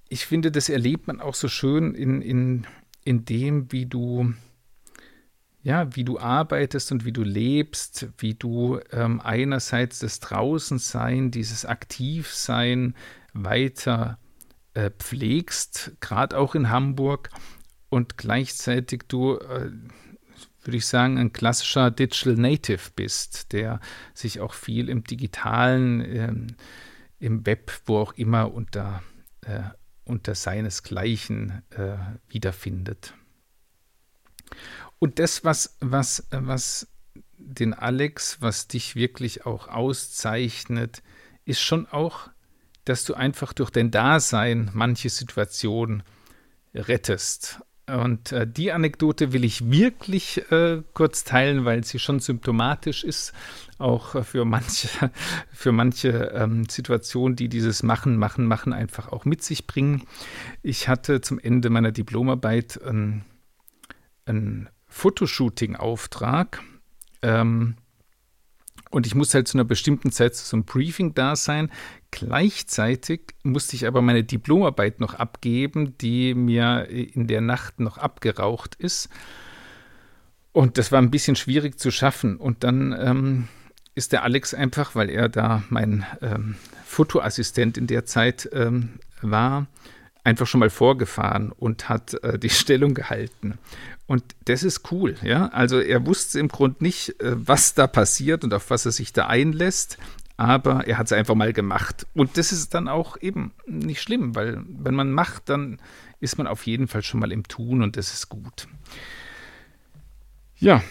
ich 0.10 0.26
finde, 0.26 0.52
das 0.52 0.70
erlebt 0.70 1.08
man 1.08 1.22
auch 1.22 1.36
so 1.36 1.48
schön 1.48 1.94
in, 1.96 2.22
in, 2.22 2.68
in 3.04 3.26
dem, 3.26 3.72
wie 3.72 3.86
du 3.86 4.34
ja, 5.64 5.94
wie 5.98 6.06
du 6.06 6.18
arbeitest 6.18 6.94
und 6.94 7.04
wie 7.04 7.12
du 7.12 7.24
lebst, 7.24 8.08
wie 8.20 8.36
du 8.36 8.80
ähm, 8.94 9.20
einerseits 9.20 10.00
das 10.00 10.22
Draußensein, 10.22 11.30
dieses 11.30 11.66
Aktivsein 11.66 12.96
weiter 13.34 14.18
äh, 14.76 14.92
pflegst, 14.92 15.98
gerade 16.00 16.38
auch 16.38 16.56
in 16.56 16.70
Hamburg, 16.70 17.32
und 17.90 18.18
gleichzeitig 18.18 19.04
du, 19.08 19.38
äh, 19.38 19.72
würde 20.64 20.78
ich 20.78 20.86
sagen, 20.86 21.18
ein 21.18 21.34
klassischer 21.34 21.92
Digital 21.92 22.36
Native 22.36 22.92
bist, 22.96 23.54
der 23.54 23.80
sich 24.14 24.40
auch 24.40 24.54
viel 24.54 24.88
im 24.88 25.04
digitalen, 25.04 26.02
äh, 26.02 26.34
im 27.20 27.46
Web, 27.46 27.72
wo 27.86 27.98
auch 27.98 28.14
immer 28.14 28.54
unter, 28.54 29.02
äh, 29.42 29.64
unter 30.08 30.36
seinesgleichen 30.36 31.64
äh, 31.72 31.98
wiederfindet. 32.30 33.14
Und 35.00 35.20
das, 35.20 35.44
was, 35.44 35.78
was, 35.80 36.28
was 36.32 36.88
den 37.38 37.74
Alex, 37.74 38.42
was 38.42 38.68
dich 38.68 38.96
wirklich 38.96 39.46
auch 39.46 39.68
auszeichnet, 39.68 41.04
ist 41.46 41.62
schon 41.62 41.88
auch, 41.88 42.30
dass 42.86 43.04
du 43.04 43.14
einfach 43.14 43.54
durch 43.54 43.70
dein 43.70 43.92
Dasein 43.92 44.70
manche 44.74 45.10
Situationen 45.10 46.04
rettest. 46.74 47.60
Und 47.88 48.34
äh, 48.34 48.46
die 48.46 48.74
Anekdote 48.74 49.32
will 49.32 49.46
ich 49.46 49.72
wirklich 49.72 50.52
äh, 50.52 50.82
kurz 50.94 51.24
teilen, 51.24 51.64
weil 51.64 51.86
sie 51.86 52.00
schon 52.00 52.20
symptomatisch 52.20 53.06
ist, 53.06 53.32
auch 53.78 54.26
für 54.26 54.44
manche, 54.44 54.90
für 55.54 55.72
manche 55.72 56.10
ähm, 56.34 56.68
Situationen, 56.68 57.38
die 57.38 57.48
dieses 57.48 57.84
Machen, 57.84 58.18
Machen, 58.18 58.46
Machen 58.46 58.74
einfach 58.74 59.14
auch 59.14 59.24
mit 59.24 59.42
sich 59.42 59.68
bringen. 59.68 60.04
Ich 60.64 60.90
hatte 60.90 61.22
zum 61.22 61.40
Ende 61.40 61.70
meiner 61.70 61.94
Diplomarbeit 61.94 62.82
ein, 62.84 63.24
ein 64.26 64.70
Fotoshooting-Auftrag. 64.88 66.62
Ähm, 67.22 67.78
und 68.90 69.06
ich 69.06 69.16
musste 69.16 69.36
halt 69.36 69.48
zu 69.48 69.58
einer 69.58 69.66
bestimmten 69.66 70.12
Zeit 70.12 70.36
zu 70.36 70.46
so 70.46 70.56
einem 70.58 70.66
Briefing 70.66 71.14
da 71.14 71.36
sein. 71.36 71.72
Gleichzeitig 72.12 73.22
musste 73.44 73.76
ich 73.76 73.86
aber 73.86 74.02
meine 74.02 74.24
Diplomarbeit 74.24 75.00
noch 75.00 75.14
abgeben, 75.14 75.98
die 75.98 76.34
mir 76.34 76.88
in 76.90 77.28
der 77.28 77.42
Nacht 77.42 77.80
noch 77.80 77.98
abgeraucht 77.98 78.76
ist. 78.76 79.10
Und 80.54 80.78
das 80.78 80.92
war 80.92 81.02
ein 81.02 81.12
bisschen 81.12 81.36
schwierig 81.36 81.80
zu 81.80 81.92
schaffen. 81.92 82.38
Und 82.38 82.64
dann 82.64 82.96
ähm, 82.98 83.48
ist 83.94 84.12
der 84.12 84.24
Alex 84.24 84.54
einfach, 84.54 84.96
weil 84.96 85.10
er 85.10 85.30
da 85.30 85.64
mein 85.70 86.06
ähm, 86.22 86.56
Fotoassistent 86.86 87.78
in 87.78 87.88
der 87.88 88.06
Zeit 88.06 88.50
ähm, 88.54 89.00
war, 89.22 89.68
einfach 90.28 90.46
schon 90.46 90.60
mal 90.60 90.70
vorgefahren 90.70 91.54
und 91.54 91.88
hat 91.88 92.22
äh, 92.22 92.38
die 92.38 92.50
Stellung 92.62 92.94
gehalten. 92.94 93.58
Und 94.08 94.24
das 94.46 94.64
ist 94.64 94.92
cool, 94.92 95.16
ja. 95.24 95.48
Also 95.48 95.80
er 95.80 96.06
wusste 96.06 96.40
im 96.40 96.50
Grunde 96.50 96.84
nicht, 96.84 97.20
äh, 97.22 97.34
was 97.36 97.74
da 97.74 97.88
passiert 97.88 98.44
und 98.44 98.54
auf 98.54 98.70
was 98.70 98.86
er 98.86 98.92
sich 98.92 99.14
da 99.14 99.28
einlässt, 99.28 99.98
aber 100.36 100.86
er 100.86 100.98
hat 100.98 101.08
es 101.08 101.14
einfach 101.14 101.34
mal 101.34 101.54
gemacht. 101.54 102.06
Und 102.14 102.38
das 102.38 102.52
ist 102.52 102.74
dann 102.74 102.90
auch 102.90 103.18
eben 103.22 103.54
nicht 103.66 104.02
schlimm, 104.02 104.36
weil 104.36 104.62
wenn 104.68 104.94
man 104.94 105.12
macht, 105.12 105.50
dann 105.50 105.80
ist 106.20 106.38
man 106.38 106.46
auf 106.46 106.68
jeden 106.68 106.88
Fall 106.88 107.04
schon 107.04 107.22
mal 107.22 107.32
im 107.32 107.48
Tun 107.48 107.82
und 107.82 107.96
das 107.96 108.14
ist 108.14 108.28
gut. 108.30 108.68
Ja. 110.58 110.84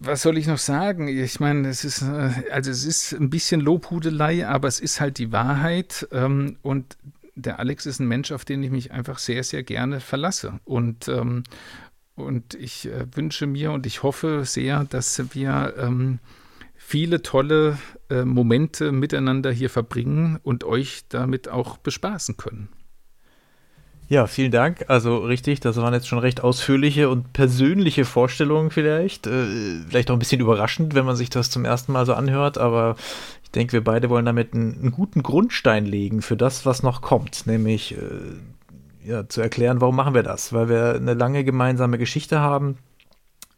Was 0.00 0.22
soll 0.22 0.38
ich 0.38 0.46
noch 0.46 0.58
sagen? 0.58 1.08
Ich 1.08 1.40
meine, 1.40 1.68
es 1.68 1.84
ist, 1.84 2.02
äh, 2.02 2.50
also 2.50 2.70
es 2.70 2.84
ist 2.84 3.12
ein 3.12 3.30
bisschen 3.30 3.60
Lobhudelei, 3.60 4.46
aber 4.46 4.68
es 4.68 4.80
ist 4.80 5.00
halt 5.00 5.18
die 5.18 5.32
Wahrheit. 5.32 6.06
Ähm, 6.12 6.56
und 6.62 6.96
der 7.38 7.58
Alex 7.58 7.86
ist 7.86 8.00
ein 8.00 8.08
Mensch, 8.08 8.32
auf 8.32 8.44
den 8.44 8.62
ich 8.62 8.70
mich 8.70 8.92
einfach 8.92 9.18
sehr, 9.18 9.44
sehr 9.44 9.62
gerne 9.62 10.00
verlasse. 10.00 10.60
Und, 10.64 11.08
ähm, 11.08 11.44
und 12.14 12.54
ich 12.54 12.86
äh, 12.86 13.06
wünsche 13.14 13.46
mir 13.46 13.72
und 13.72 13.86
ich 13.86 14.02
hoffe 14.02 14.44
sehr, 14.44 14.84
dass 14.84 15.22
wir 15.34 15.74
ähm, 15.78 16.18
viele 16.74 17.22
tolle 17.22 17.78
äh, 18.10 18.24
Momente 18.24 18.92
miteinander 18.92 19.52
hier 19.52 19.70
verbringen 19.70 20.38
und 20.42 20.64
euch 20.64 21.04
damit 21.08 21.48
auch 21.48 21.78
bespaßen 21.78 22.36
können. 22.36 22.68
Ja, 24.10 24.26
vielen 24.26 24.50
Dank. 24.50 24.86
Also 24.88 25.18
richtig, 25.18 25.60
das 25.60 25.76
waren 25.76 25.92
jetzt 25.92 26.08
schon 26.08 26.18
recht 26.18 26.42
ausführliche 26.42 27.10
und 27.10 27.34
persönliche 27.34 28.06
Vorstellungen 28.06 28.70
vielleicht. 28.70 29.26
Äh, 29.26 29.82
vielleicht 29.86 30.10
auch 30.10 30.16
ein 30.16 30.18
bisschen 30.18 30.40
überraschend, 30.40 30.94
wenn 30.94 31.04
man 31.04 31.14
sich 31.14 31.28
das 31.28 31.50
zum 31.50 31.66
ersten 31.66 31.92
Mal 31.92 32.06
so 32.06 32.14
anhört, 32.14 32.56
aber 32.56 32.96
ich 33.44 33.50
denke, 33.50 33.74
wir 33.74 33.84
beide 33.84 34.08
wollen 34.08 34.24
damit 34.24 34.54
einen, 34.54 34.78
einen, 34.80 34.92
guten 34.92 35.22
Grundstein 35.22 35.84
legen 35.84 36.22
für 36.22 36.38
das, 36.38 36.64
was 36.64 36.82
noch 36.82 37.02
kommt, 37.02 37.46
nämlich 37.46 37.96
äh, 37.96 39.08
ja, 39.08 39.28
zu 39.28 39.42
erklären, 39.42 39.82
warum 39.82 39.96
machen 39.96 40.14
wir 40.14 40.22
das? 40.22 40.54
Weil 40.54 40.70
wir 40.70 40.94
eine 40.94 41.14
lange 41.14 41.44
gemeinsame 41.44 41.98
Geschichte 41.98 42.40
haben, 42.40 42.78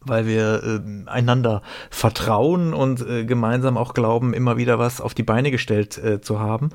weil 0.05 0.25
wir 0.25 0.63
äh, 0.63 1.09
einander 1.09 1.61
vertrauen 1.89 2.73
und 2.73 3.07
äh, 3.07 3.25
gemeinsam 3.25 3.77
auch 3.77 3.93
glauben, 3.93 4.33
immer 4.33 4.57
wieder 4.57 4.79
was 4.79 5.01
auf 5.01 5.13
die 5.13 5.23
Beine 5.23 5.51
gestellt 5.51 5.97
äh, 5.97 6.21
zu 6.21 6.39
haben. 6.39 6.69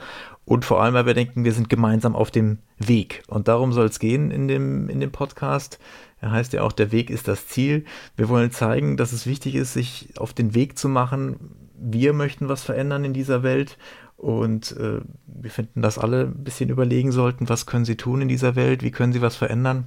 Und 0.45 0.65
vor 0.65 0.83
allem, 0.83 0.95
weil 0.95 1.07
wir 1.07 1.15
denken, 1.15 1.45
wir 1.45 1.53
sind 1.53 1.69
gemeinsam 1.69 2.15
auf 2.15 2.31
dem 2.31 2.59
Weg. 2.79 3.23
Und 3.27 3.49
darum 3.49 3.73
soll 3.73 3.87
es 3.87 3.99
gehen 3.99 4.31
in 4.31 4.47
dem, 4.47 4.89
in 4.89 5.01
dem 5.01 5.11
Podcast. 5.11 5.79
Er 6.21 6.31
heißt 6.31 6.53
ja 6.53 6.63
auch, 6.63 6.73
der 6.73 6.93
Weg 6.93 7.11
ist 7.11 7.29
das 7.29 7.49
Ziel. 7.49 7.85
Wir 8.17 8.29
wollen 8.29 8.51
zeigen, 8.53 8.97
dass 8.97 9.13
es 9.13 9.27
wichtig 9.27 9.55
ist, 9.55 9.73
sich 9.73 10.11
auf 10.19 10.33
den 10.33 10.55
Weg 10.55 10.79
zu 10.79 10.89
machen, 10.89 11.37
wir 11.79 12.13
möchten 12.13 12.49
was 12.49 12.63
verändern 12.63 13.05
in 13.05 13.13
dieser 13.13 13.43
Welt 13.43 13.79
und 14.17 14.75
äh, 14.79 15.01
wir 15.27 15.51
finden, 15.51 15.83
dass 15.83 15.99
alle 15.99 16.23
ein 16.23 16.45
bisschen 16.45 16.71
überlegen 16.71 17.13
sollten, 17.13 17.49
was 17.49 17.67
können 17.67 17.85
sie 17.85 17.97
tun 17.97 18.23
in 18.23 18.29
dieser 18.29 18.57
Welt, 18.57 18.83
wie 18.83 18.91
können 18.91 19.13
sie 19.13 19.21
was 19.21 19.37
verändern. 19.37 19.87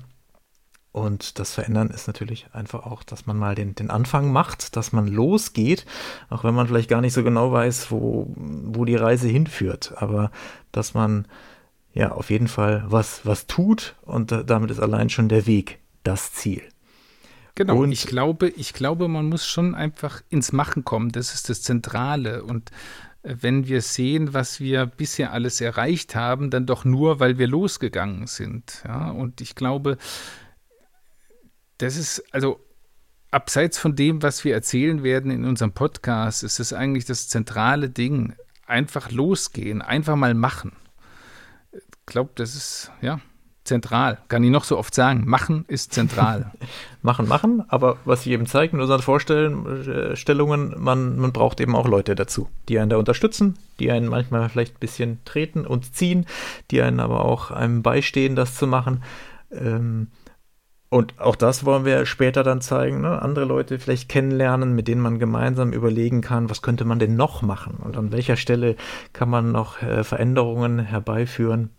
Und 0.91 1.37
das 1.37 1.53
Verändern 1.53 1.91
ist 1.91 2.07
natürlich 2.07 2.47
einfach 2.51 2.85
auch, 2.85 3.03
dass 3.03 3.27
man 3.27 3.37
mal 3.37 3.53
den, 3.53 3.75
den 3.75 3.91
Anfang 3.91 4.31
macht, 4.31 4.75
dass 4.75 4.91
man 4.91 5.07
losgeht, 5.07 5.85
auch 6.29 6.43
wenn 6.43 6.55
man 6.55 6.67
vielleicht 6.67 6.89
gar 6.89 7.01
nicht 7.01 7.13
so 7.13 7.23
genau 7.23 7.51
weiß, 7.51 7.91
wo, 7.91 8.33
wo 8.35 8.85
die 8.85 8.95
Reise 8.95 9.27
hinführt. 9.27 9.93
Aber 9.97 10.31
dass 10.71 10.95
man 10.95 11.27
ja 11.93 12.11
auf 12.11 12.29
jeden 12.29 12.47
Fall 12.47 12.83
was, 12.87 13.25
was 13.25 13.45
tut 13.45 13.95
und 14.01 14.31
damit 14.31 14.71
ist 14.71 14.79
allein 14.79 15.09
schon 15.09 15.29
der 15.29 15.45
Weg 15.45 15.79
das 16.03 16.33
Ziel. 16.33 16.63
Genau, 17.59 17.83
und 17.83 17.91
ich 17.91 18.07
glaube, 18.07 18.47
ich 18.47 18.73
glaube, 18.73 19.09
man 19.09 19.27
muss 19.27 19.45
schon 19.45 19.75
einfach 19.75 20.21
ins 20.29 20.53
Machen 20.53 20.85
kommen. 20.85 21.11
Das 21.11 21.33
ist 21.33 21.49
das 21.49 21.61
Zentrale. 21.61 22.43
Und 22.43 22.71
äh, 23.21 23.35
wenn 23.41 23.67
wir 23.67 23.81
sehen, 23.81 24.33
was 24.33 24.61
wir 24.61 24.85
bisher 24.85 25.33
alles 25.33 25.59
erreicht 25.59 26.15
haben, 26.15 26.51
dann 26.51 26.65
doch 26.65 26.85
nur, 26.85 27.19
weil 27.19 27.37
wir 27.37 27.47
losgegangen 27.47 28.27
sind. 28.27 28.81
Ja, 28.85 29.11
und 29.11 29.41
ich 29.41 29.55
glaube, 29.55 29.97
das 31.79 31.97
ist, 31.97 32.23
also 32.31 32.59
abseits 33.31 33.77
von 33.77 33.95
dem, 33.95 34.21
was 34.21 34.43
wir 34.43 34.53
erzählen 34.53 35.03
werden 35.03 35.31
in 35.31 35.45
unserem 35.45 35.71
Podcast, 35.71 36.43
ist 36.43 36.59
es 36.59 36.73
eigentlich 36.73 37.05
das 37.05 37.27
zentrale 37.27 37.89
Ding. 37.89 38.35
Einfach 38.65 39.11
losgehen, 39.11 39.81
einfach 39.81 40.15
mal 40.15 40.35
machen. 40.35 40.73
Ich 41.71 42.05
glaube, 42.05 42.31
das 42.35 42.55
ist, 42.55 42.91
ja, 43.01 43.19
zentral. 43.63 44.17
Kann 44.27 44.43
ich 44.43 44.51
noch 44.51 44.63
so 44.63 44.77
oft 44.77 44.93
sagen. 44.93 45.23
Machen 45.25 45.65
ist 45.67 45.93
zentral. 45.93 46.51
machen, 47.01 47.27
machen. 47.27 47.63
Aber 47.69 47.97
was 48.03 48.25
ich 48.25 48.31
eben 48.31 48.45
zeige 48.45 48.75
mit 48.75 48.81
unseren 48.81 49.01
Vorstellungen, 49.01 50.73
man, 50.77 51.17
man 51.17 51.31
braucht 51.31 51.61
eben 51.61 51.75
auch 51.75 51.87
Leute 51.87 52.15
dazu, 52.15 52.49
die 52.67 52.79
einen 52.79 52.89
da 52.89 52.97
unterstützen, 52.97 53.57
die 53.79 53.91
einen 53.91 54.07
manchmal 54.07 54.49
vielleicht 54.49 54.75
ein 54.75 54.79
bisschen 54.79 55.23
treten 55.23 55.65
und 55.65 55.95
ziehen, 55.95 56.25
die 56.71 56.81
einen 56.81 56.99
aber 56.99 57.23
auch 57.23 57.51
einem 57.51 57.83
beistehen, 57.83 58.35
das 58.35 58.55
zu 58.55 58.67
machen. 58.67 59.03
Ähm, 59.51 60.07
und 60.89 61.19
auch 61.19 61.35
das 61.35 61.65
wollen 61.65 61.85
wir 61.85 62.05
später 62.07 62.43
dann 62.43 62.61
zeigen, 62.61 63.01
ne? 63.01 63.21
andere 63.21 63.45
Leute 63.45 63.77
vielleicht 63.77 64.09
kennenlernen, 64.09 64.73
mit 64.73 64.87
denen 64.87 65.01
man 65.01 65.19
gemeinsam 65.19 65.71
überlegen 65.71 66.21
kann, 66.21 66.49
was 66.49 66.63
könnte 66.63 66.83
man 66.83 66.97
denn 66.97 67.15
noch 67.15 67.43
machen 67.43 67.77
und 67.77 67.95
an 67.95 68.11
welcher 68.11 68.37
Stelle 68.37 68.75
kann 69.13 69.29
man 69.29 69.51
noch 69.51 69.81
äh, 69.83 70.03
Veränderungen 70.03 70.79
herbeiführen 70.79 71.69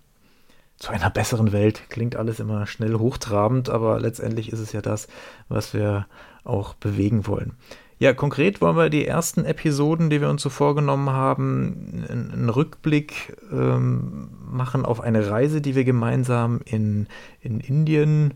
zu 0.76 0.92
einer 0.92 1.10
besseren 1.10 1.52
Welt. 1.52 1.82
Klingt 1.88 2.14
alles 2.14 2.38
immer 2.38 2.66
schnell 2.66 2.94
hochtrabend, 2.94 3.68
aber 3.68 3.98
letztendlich 3.98 4.52
ist 4.52 4.60
es 4.60 4.72
ja 4.72 4.80
das, 4.80 5.08
was 5.48 5.74
wir 5.74 6.06
auch 6.44 6.74
bewegen 6.74 7.26
wollen. 7.26 7.54
Ja, 7.98 8.14
konkret 8.14 8.62
wollen 8.62 8.76
wir 8.76 8.88
die 8.88 9.06
ersten 9.06 9.44
Episoden, 9.44 10.08
die 10.08 10.22
wir 10.22 10.30
uns 10.30 10.40
so 10.40 10.48
vorgenommen 10.48 11.10
haben, 11.10 12.06
einen 12.08 12.48
Rückblick 12.48 13.36
ähm, 13.52 14.30
machen 14.50 14.86
auf 14.86 15.00
eine 15.02 15.28
Reise, 15.28 15.60
die 15.60 15.74
wir 15.74 15.84
gemeinsam 15.84 16.60
in, 16.64 17.08
in 17.42 17.60
Indien 17.60 18.34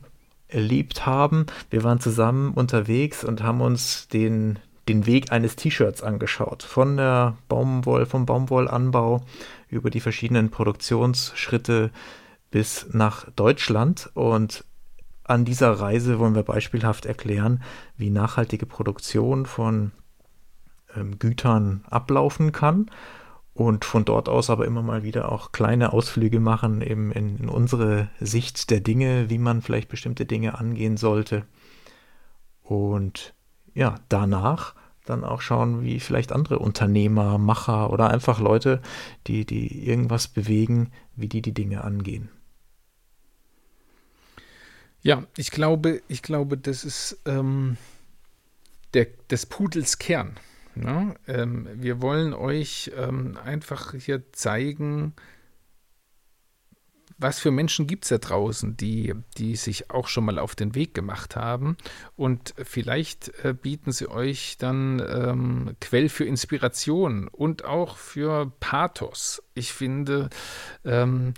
erlebt 0.49 1.07
haben. 1.07 1.47
Wir 1.71 1.85
waren 1.85 2.01
zusammen 2.01 2.53
unterwegs 2.53 3.25
und 3.25 3.43
haben 3.43 3.61
uns 3.61 4.09
den, 4.09 4.59
den 4.89 5.07
Weg 5.07 5.33
eines 5.33 5.57
T-Shirts 5.57 6.03
angeschaut. 6.03 6.63
Von 6.63 6.97
der 6.97 7.37
Baumwoll, 7.49 8.07
vom 8.07 8.27
Baumwollanbau 8.27 9.23
über 9.69 9.91
die 9.91 10.01
verschiedenen 10.01 10.51
Produktionsschritte 10.51 11.91
bis 12.51 12.87
nach 12.93 13.31
Deutschland 13.33 14.11
und 14.15 14.65
an 15.25 15.47
dieser 15.47 15.73
Reise 15.73 16.19
wollen 16.19 16.35
wir 16.35 16.43
beispielhaft 16.43 17.07
erklären, 17.07 17.63
wie 17.97 18.11
nachhaltige 18.11 18.67
Produktion 18.67 19.47
von 19.47 19.93
ähm, 20.95 21.19
Gütern 21.19 21.83
ablaufen 21.89 22.53
kann 22.53 22.91
und 23.55 23.85
von 23.85 24.05
dort 24.05 24.29
aus 24.29 24.51
aber 24.51 24.67
immer 24.67 24.83
mal 24.83 25.05
wieder 25.05 25.31
auch 25.31 25.53
kleine 25.53 25.93
Ausflüge 25.93 26.41
machen, 26.41 26.83
eben 26.83 27.13
in, 27.13 27.39
in 27.39 27.49
unsere 27.49 28.11
Sicht 28.21 28.71
der 28.71 28.81
Dinge, 28.81 29.31
wie 29.31 29.39
man 29.39 29.63
vielleicht 29.63 29.89
bestimmte 29.89 30.27
Dinge 30.27 30.59
angehen 30.59 30.97
sollte. 30.97 31.47
Und 32.63 33.33
ja, 33.75 33.95
danach 34.09 34.75
dann 35.05 35.23
auch 35.23 35.41
schauen, 35.41 35.83
wie 35.83 36.01
vielleicht 36.01 36.33
andere 36.33 36.59
Unternehmer, 36.59 37.39
Macher 37.39 37.91
oder 37.91 38.11
einfach 38.11 38.41
Leute, 38.41 38.81
die, 39.27 39.45
die 39.45 39.87
irgendwas 39.87 40.29
bewegen, 40.29 40.91
wie 41.15 41.29
die 41.29 41.43
die 41.43 41.55
Dinge 41.55 41.85
angehen. 41.85 42.31
Ja, 45.03 45.25
ich 45.37 45.51
glaube, 45.51 46.01
ich 46.09 46.23
glaube, 46.23 46.57
das 46.57 46.85
ist 46.85 47.21
ähm, 47.27 47.77
der, 48.95 49.07
des 49.31 49.45
Pudels 49.45 49.99
Kern. 49.99 50.39
Ne? 50.77 51.15
Ähm, 51.27 51.69
wir 51.75 52.03
wollen 52.03 52.35
euch 52.35 52.91
ähm, 52.97 53.39
einfach 53.43 53.95
hier 53.95 54.33
zeigen, 54.33 55.15
was 57.17 57.39
für 57.39 57.51
Menschen 57.51 57.87
gibt 57.87 58.05
es 58.05 58.09
da 58.09 58.19
draußen, 58.19 58.77
die, 58.77 59.15
die 59.39 59.57
sich 59.57 59.91
auch 59.91 60.09
schon 60.09 60.25
mal 60.25 60.39
auf 60.39 60.55
den 60.55 60.75
Weg 60.75 60.95
gemacht 60.95 61.37
haben. 61.37 61.77
Und 62.17 62.55
vielleicht 62.63 63.33
äh, 63.45 63.55
bieten 63.55 63.93
sie 63.93 64.09
euch 64.09 64.57
dann 64.59 65.01
ähm, 65.01 65.77
Quell 65.81 66.09
für 66.09 66.25
Inspiration 66.25 67.29
und 67.29 67.65
auch 67.65 67.97
für 67.97 68.53
Pathos. 68.61 69.43
Ich 69.55 69.73
finde, 69.73 70.29
ähm, 70.85 71.35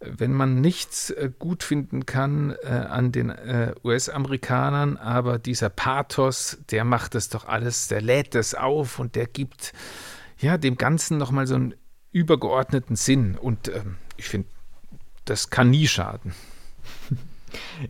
wenn 0.00 0.32
man 0.32 0.60
nichts 0.60 1.10
äh, 1.10 1.30
gut 1.38 1.62
finden 1.62 2.06
kann 2.06 2.54
äh, 2.62 2.68
an 2.68 3.12
den 3.12 3.30
äh, 3.30 3.74
US-Amerikanern, 3.82 4.96
aber 4.96 5.38
dieser 5.38 5.70
Pathos, 5.70 6.58
der 6.70 6.84
macht 6.84 7.14
das 7.14 7.28
doch 7.28 7.46
alles, 7.46 7.88
der 7.88 8.00
lädt 8.00 8.34
das 8.34 8.54
auf 8.54 8.98
und 8.98 9.16
der 9.16 9.26
gibt 9.26 9.72
ja 10.38 10.56
dem 10.56 10.76
Ganzen 10.76 11.18
nochmal 11.18 11.46
so 11.46 11.56
einen 11.56 11.74
übergeordneten 12.12 12.96
Sinn. 12.96 13.36
Und 13.36 13.68
ähm, 13.68 13.96
ich 14.16 14.28
finde, 14.28 14.48
das 15.24 15.50
kann 15.50 15.70
nie 15.70 15.88
schaden. 15.88 16.32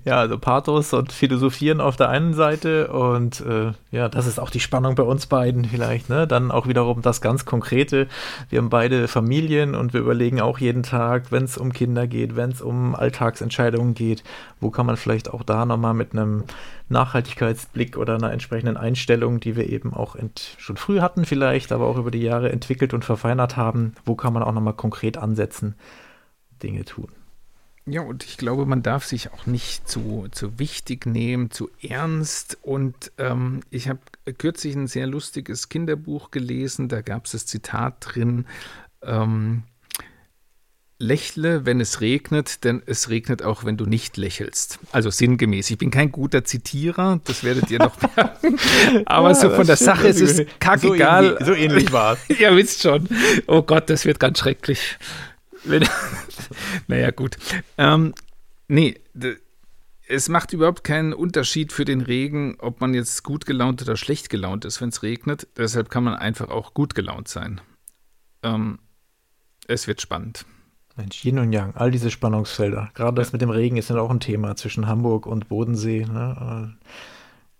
Ja, 0.04 0.18
also 0.18 0.38
Pathos 0.38 0.92
und 0.92 1.12
Philosophieren 1.12 1.80
auf 1.80 1.96
der 1.96 2.08
einen 2.08 2.34
Seite 2.34 2.88
und 2.88 3.40
äh, 3.40 3.72
ja, 3.90 4.08
das 4.08 4.26
ist 4.26 4.38
auch 4.38 4.50
die 4.50 4.60
Spannung 4.60 4.94
bei 4.94 5.02
uns 5.02 5.26
beiden 5.26 5.64
vielleicht, 5.64 6.08
ne? 6.08 6.26
Dann 6.26 6.50
auch 6.50 6.66
wiederum 6.66 7.02
das 7.02 7.20
ganz 7.20 7.44
Konkrete. 7.44 8.06
Wir 8.50 8.58
haben 8.58 8.70
beide 8.70 9.08
Familien 9.08 9.74
und 9.74 9.92
wir 9.92 10.00
überlegen 10.00 10.40
auch 10.40 10.58
jeden 10.58 10.82
Tag, 10.82 11.32
wenn 11.32 11.44
es 11.44 11.58
um 11.58 11.72
Kinder 11.72 12.06
geht, 12.06 12.36
wenn 12.36 12.50
es 12.50 12.60
um 12.60 12.94
Alltagsentscheidungen 12.94 13.94
geht, 13.94 14.22
wo 14.60 14.70
kann 14.70 14.86
man 14.86 14.96
vielleicht 14.96 15.32
auch 15.32 15.42
da 15.42 15.64
nochmal 15.64 15.94
mit 15.94 16.12
einem 16.12 16.44
Nachhaltigkeitsblick 16.88 17.96
oder 17.96 18.14
einer 18.14 18.32
entsprechenden 18.32 18.76
Einstellung, 18.76 19.40
die 19.40 19.56
wir 19.56 19.68
eben 19.68 19.92
auch 19.92 20.16
schon 20.58 20.76
früh 20.76 21.00
hatten 21.00 21.24
vielleicht, 21.24 21.72
aber 21.72 21.86
auch 21.86 21.96
über 21.96 22.10
die 22.10 22.22
Jahre 22.22 22.50
entwickelt 22.50 22.94
und 22.94 23.04
verfeinert 23.04 23.56
haben, 23.56 23.94
wo 24.04 24.14
kann 24.14 24.32
man 24.32 24.42
auch 24.42 24.52
nochmal 24.52 24.74
konkret 24.74 25.18
ansetzen, 25.18 25.74
Dinge 26.62 26.84
tun. 26.84 27.08
Ja, 27.90 28.02
und 28.02 28.24
ich 28.24 28.36
glaube, 28.36 28.66
man 28.66 28.82
darf 28.82 29.04
sich 29.04 29.32
auch 29.32 29.46
nicht 29.46 29.88
zu, 29.88 30.28
zu 30.30 30.58
wichtig 30.58 31.06
nehmen, 31.06 31.50
zu 31.50 31.70
ernst. 31.82 32.58
Und 32.62 33.12
ähm, 33.16 33.60
ich 33.70 33.88
habe 33.88 34.00
kürzlich 34.36 34.74
ein 34.74 34.86
sehr 34.86 35.06
lustiges 35.06 35.68
Kinderbuch 35.68 36.30
gelesen, 36.30 36.88
da 36.88 37.00
gab 37.00 37.24
es 37.24 37.32
das 37.32 37.46
Zitat 37.46 37.96
drin, 38.00 38.46
ähm, 39.02 39.62
Lächle, 41.00 41.64
wenn 41.64 41.80
es 41.80 42.00
regnet, 42.00 42.64
denn 42.64 42.82
es 42.84 43.08
regnet 43.08 43.44
auch, 43.44 43.64
wenn 43.64 43.76
du 43.76 43.86
nicht 43.86 44.16
lächelst. 44.16 44.80
Also 44.90 45.10
sinngemäß. 45.10 45.70
Ich 45.70 45.78
bin 45.78 45.92
kein 45.92 46.10
guter 46.10 46.44
Zitierer, 46.44 47.20
das 47.24 47.44
werdet 47.44 47.70
ihr 47.70 47.78
noch 47.78 47.96
merken. 48.16 48.58
Aber 49.06 49.28
ja, 49.28 49.34
so 49.34 49.50
von 49.50 49.64
der 49.64 49.76
Sache 49.76 50.08
ist 50.08 50.20
es 50.20 50.44
kackegal. 50.58 51.24
So 51.24 51.30
ähnlich, 51.30 51.46
so 51.46 51.52
ähnlich 51.54 51.92
war 51.92 52.14
es. 52.28 52.38
ihr 52.40 52.56
wisst 52.56 52.82
schon. 52.82 53.08
Oh 53.46 53.62
Gott, 53.62 53.88
das 53.90 54.04
wird 54.04 54.18
ganz 54.18 54.40
schrecklich. 54.40 54.98
naja, 56.86 57.10
gut. 57.10 57.36
Ähm, 57.76 58.14
nee, 58.68 59.00
es 60.08 60.28
macht 60.28 60.52
überhaupt 60.52 60.84
keinen 60.84 61.12
Unterschied 61.12 61.72
für 61.72 61.84
den 61.84 62.00
Regen, 62.00 62.56
ob 62.60 62.80
man 62.80 62.94
jetzt 62.94 63.22
gut 63.24 63.46
gelaunt 63.46 63.82
oder 63.82 63.96
schlecht 63.96 64.30
gelaunt 64.30 64.64
ist, 64.64 64.80
wenn 64.80 64.88
es 64.88 65.02
regnet. 65.02 65.46
Deshalb 65.56 65.90
kann 65.90 66.04
man 66.04 66.14
einfach 66.14 66.48
auch 66.48 66.74
gut 66.74 66.94
gelaunt 66.94 67.28
sein. 67.28 67.60
Ähm, 68.42 68.78
es 69.66 69.86
wird 69.86 70.00
spannend. 70.00 70.46
Mensch, 70.96 71.24
Yin 71.24 71.38
und 71.38 71.52
Yang, 71.52 71.76
all 71.76 71.90
diese 71.90 72.10
Spannungsfelder. 72.10 72.90
Gerade 72.94 73.14
das 73.14 73.32
mit 73.32 73.40
dem 73.40 73.50
Regen 73.50 73.76
ist 73.76 73.90
ja 73.90 74.00
auch 74.00 74.10
ein 74.10 74.20
Thema 74.20 74.56
zwischen 74.56 74.88
Hamburg 74.88 75.26
und 75.26 75.48
Bodensee. 75.48 76.04
Ne? 76.04 76.76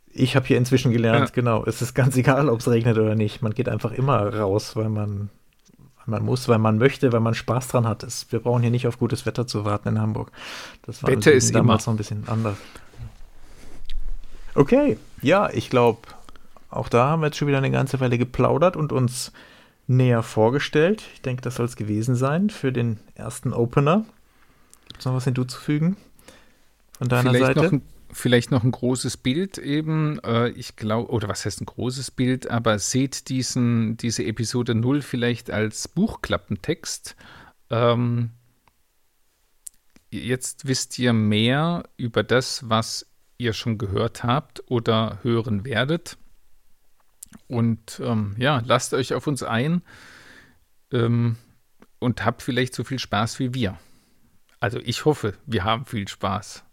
Ich 0.07 0.35
habe 0.35 0.47
hier 0.47 0.59
inzwischen 0.59 0.91
gelernt, 0.91 1.29
ja. 1.29 1.35
genau, 1.35 1.65
es 1.65 1.81
ist 1.81 1.95
ganz 1.95 2.17
egal, 2.17 2.49
ob 2.49 2.61
es 2.61 2.69
regnet 2.69 2.99
oder 2.99 3.15
nicht. 3.15 3.43
Man 3.43 3.55
geht 3.55 3.69
einfach 3.69 3.93
immer 3.93 4.35
raus, 4.35 4.75
weil 4.75 4.89
man 4.89 5.31
man 6.09 6.25
muss, 6.25 6.49
weil 6.49 6.59
man 6.59 6.79
möchte, 6.79 7.13
weil 7.13 7.21
man 7.21 7.35
Spaß 7.35 7.69
dran 7.69 7.87
hat. 7.87 8.03
Es, 8.03 8.27
wir 8.31 8.41
brauchen 8.41 8.63
hier 8.63 8.71
nicht 8.71 8.87
auf 8.87 8.99
gutes 8.99 9.27
Wetter 9.27 9.47
zu 9.47 9.65
warten 9.65 9.89
in 9.89 10.01
Hamburg. 10.01 10.33
Das 10.83 11.03
war 11.03 11.11
Wetter 11.11 11.33
ist 11.33 11.55
damals 11.55 11.85
immer. 11.85 11.93
noch 11.93 11.95
ein 11.95 11.99
bisschen 11.99 12.29
anders. 12.29 12.57
Okay, 14.55 14.99
ja, 15.23 15.51
ich 15.51 15.71
glaube, 15.71 16.01
auch 16.71 16.89
da 16.89 17.09
haben 17.09 17.21
wir 17.21 17.27
jetzt 17.27 17.37
schon 17.37 17.49
wieder 17.49 17.59
eine 17.59 17.71
ganze 17.71 18.01
Weile 18.01 18.19
geplaudert 18.19 18.77
und 18.77 18.93
uns 18.93 19.33
näher 19.87 20.23
vorgestellt. 20.23 21.03
Ich 21.15 21.23
denke, 21.23 21.43
das 21.43 21.57
soll 21.57 21.67
es 21.67 21.77
gewesen 21.77 22.15
sein 22.15 22.51
für 22.51 22.73
den 22.73 22.99
ersten 23.15 23.53
Opener. 23.53 24.05
Gibt 24.89 25.01
es 25.01 25.07
noch 25.07 25.15
was 25.15 25.25
hinzuzufügen 25.25 25.97
von 26.99 27.09
deiner 27.09 27.33
Vielleicht 27.33 27.59
Seite? 27.59 27.81
Vielleicht 28.11 28.51
noch 28.51 28.65
ein 28.65 28.71
großes 28.71 29.19
Bild 29.19 29.59
eben. 29.59 30.19
Äh, 30.21 30.49
ich 30.51 30.77
glaube, 30.77 31.11
oder 31.11 31.29
was 31.29 31.45
heißt 31.45 31.61
ein 31.61 31.67
großes 31.67 32.11
Bild, 32.11 32.51
aber 32.51 32.79
seht 32.79 33.29
diesen, 33.29 33.97
diese 33.97 34.25
Episode 34.25 34.75
0 34.75 35.03
vielleicht 35.03 35.51
als 35.51 35.89
Buchklappentext. 35.89 37.17
Ähm, 37.71 38.31
jetzt 40.11 40.67
wisst 40.67 40.99
ihr 40.99 41.13
mehr 41.13 41.89
über 41.97 42.23
das, 42.23 42.69
was 42.69 43.07
ihr 43.37 43.53
schon 43.53 43.79
gehört 43.79 44.25
habt 44.25 44.63
oder 44.71 45.19
hören 45.23 45.65
werdet. 45.65 46.17
Und 47.47 48.01
ähm, 48.03 48.35
ja, 48.39 48.63
lasst 48.65 48.95
euch 48.95 49.15
auf 49.15 49.27
uns 49.27 49.43
ein 49.43 49.83
ähm, 50.93 51.37
und 51.99 52.25
habt 52.25 52.43
vielleicht 52.43 52.75
so 52.75 52.85
viel 52.85 52.99
Spaß 52.99 53.39
wie 53.39 53.55
wir. 53.55 53.79
Also 54.61 54.79
ich 54.79 55.05
hoffe, 55.05 55.35
wir 55.47 55.65
haben 55.65 55.85
viel 55.85 56.09
Spaß. 56.09 56.65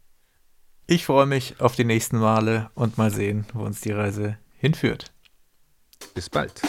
Ich 0.87 1.07
freue 1.07 1.25
mich 1.25 1.59
auf 1.59 1.75
die 1.75 1.83
nächsten 1.83 2.19
Male 2.19 2.69
und 2.75 2.99
mal 2.99 3.09
sehen, 3.09 3.47
wo 3.53 3.63
uns 3.63 3.81
die 3.81 3.91
Reise 3.91 4.37
hinführt. 4.59 5.11
Bis 6.13 6.29
bald. 6.29 6.61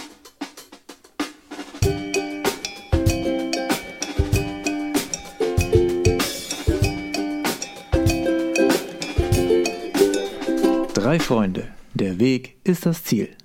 Drei 10.94 11.20
Freunde 11.20 11.68
Der 11.92 12.18
Weg 12.18 12.57
ist 12.64 12.87
das 12.87 13.05
Ziel. 13.05 13.37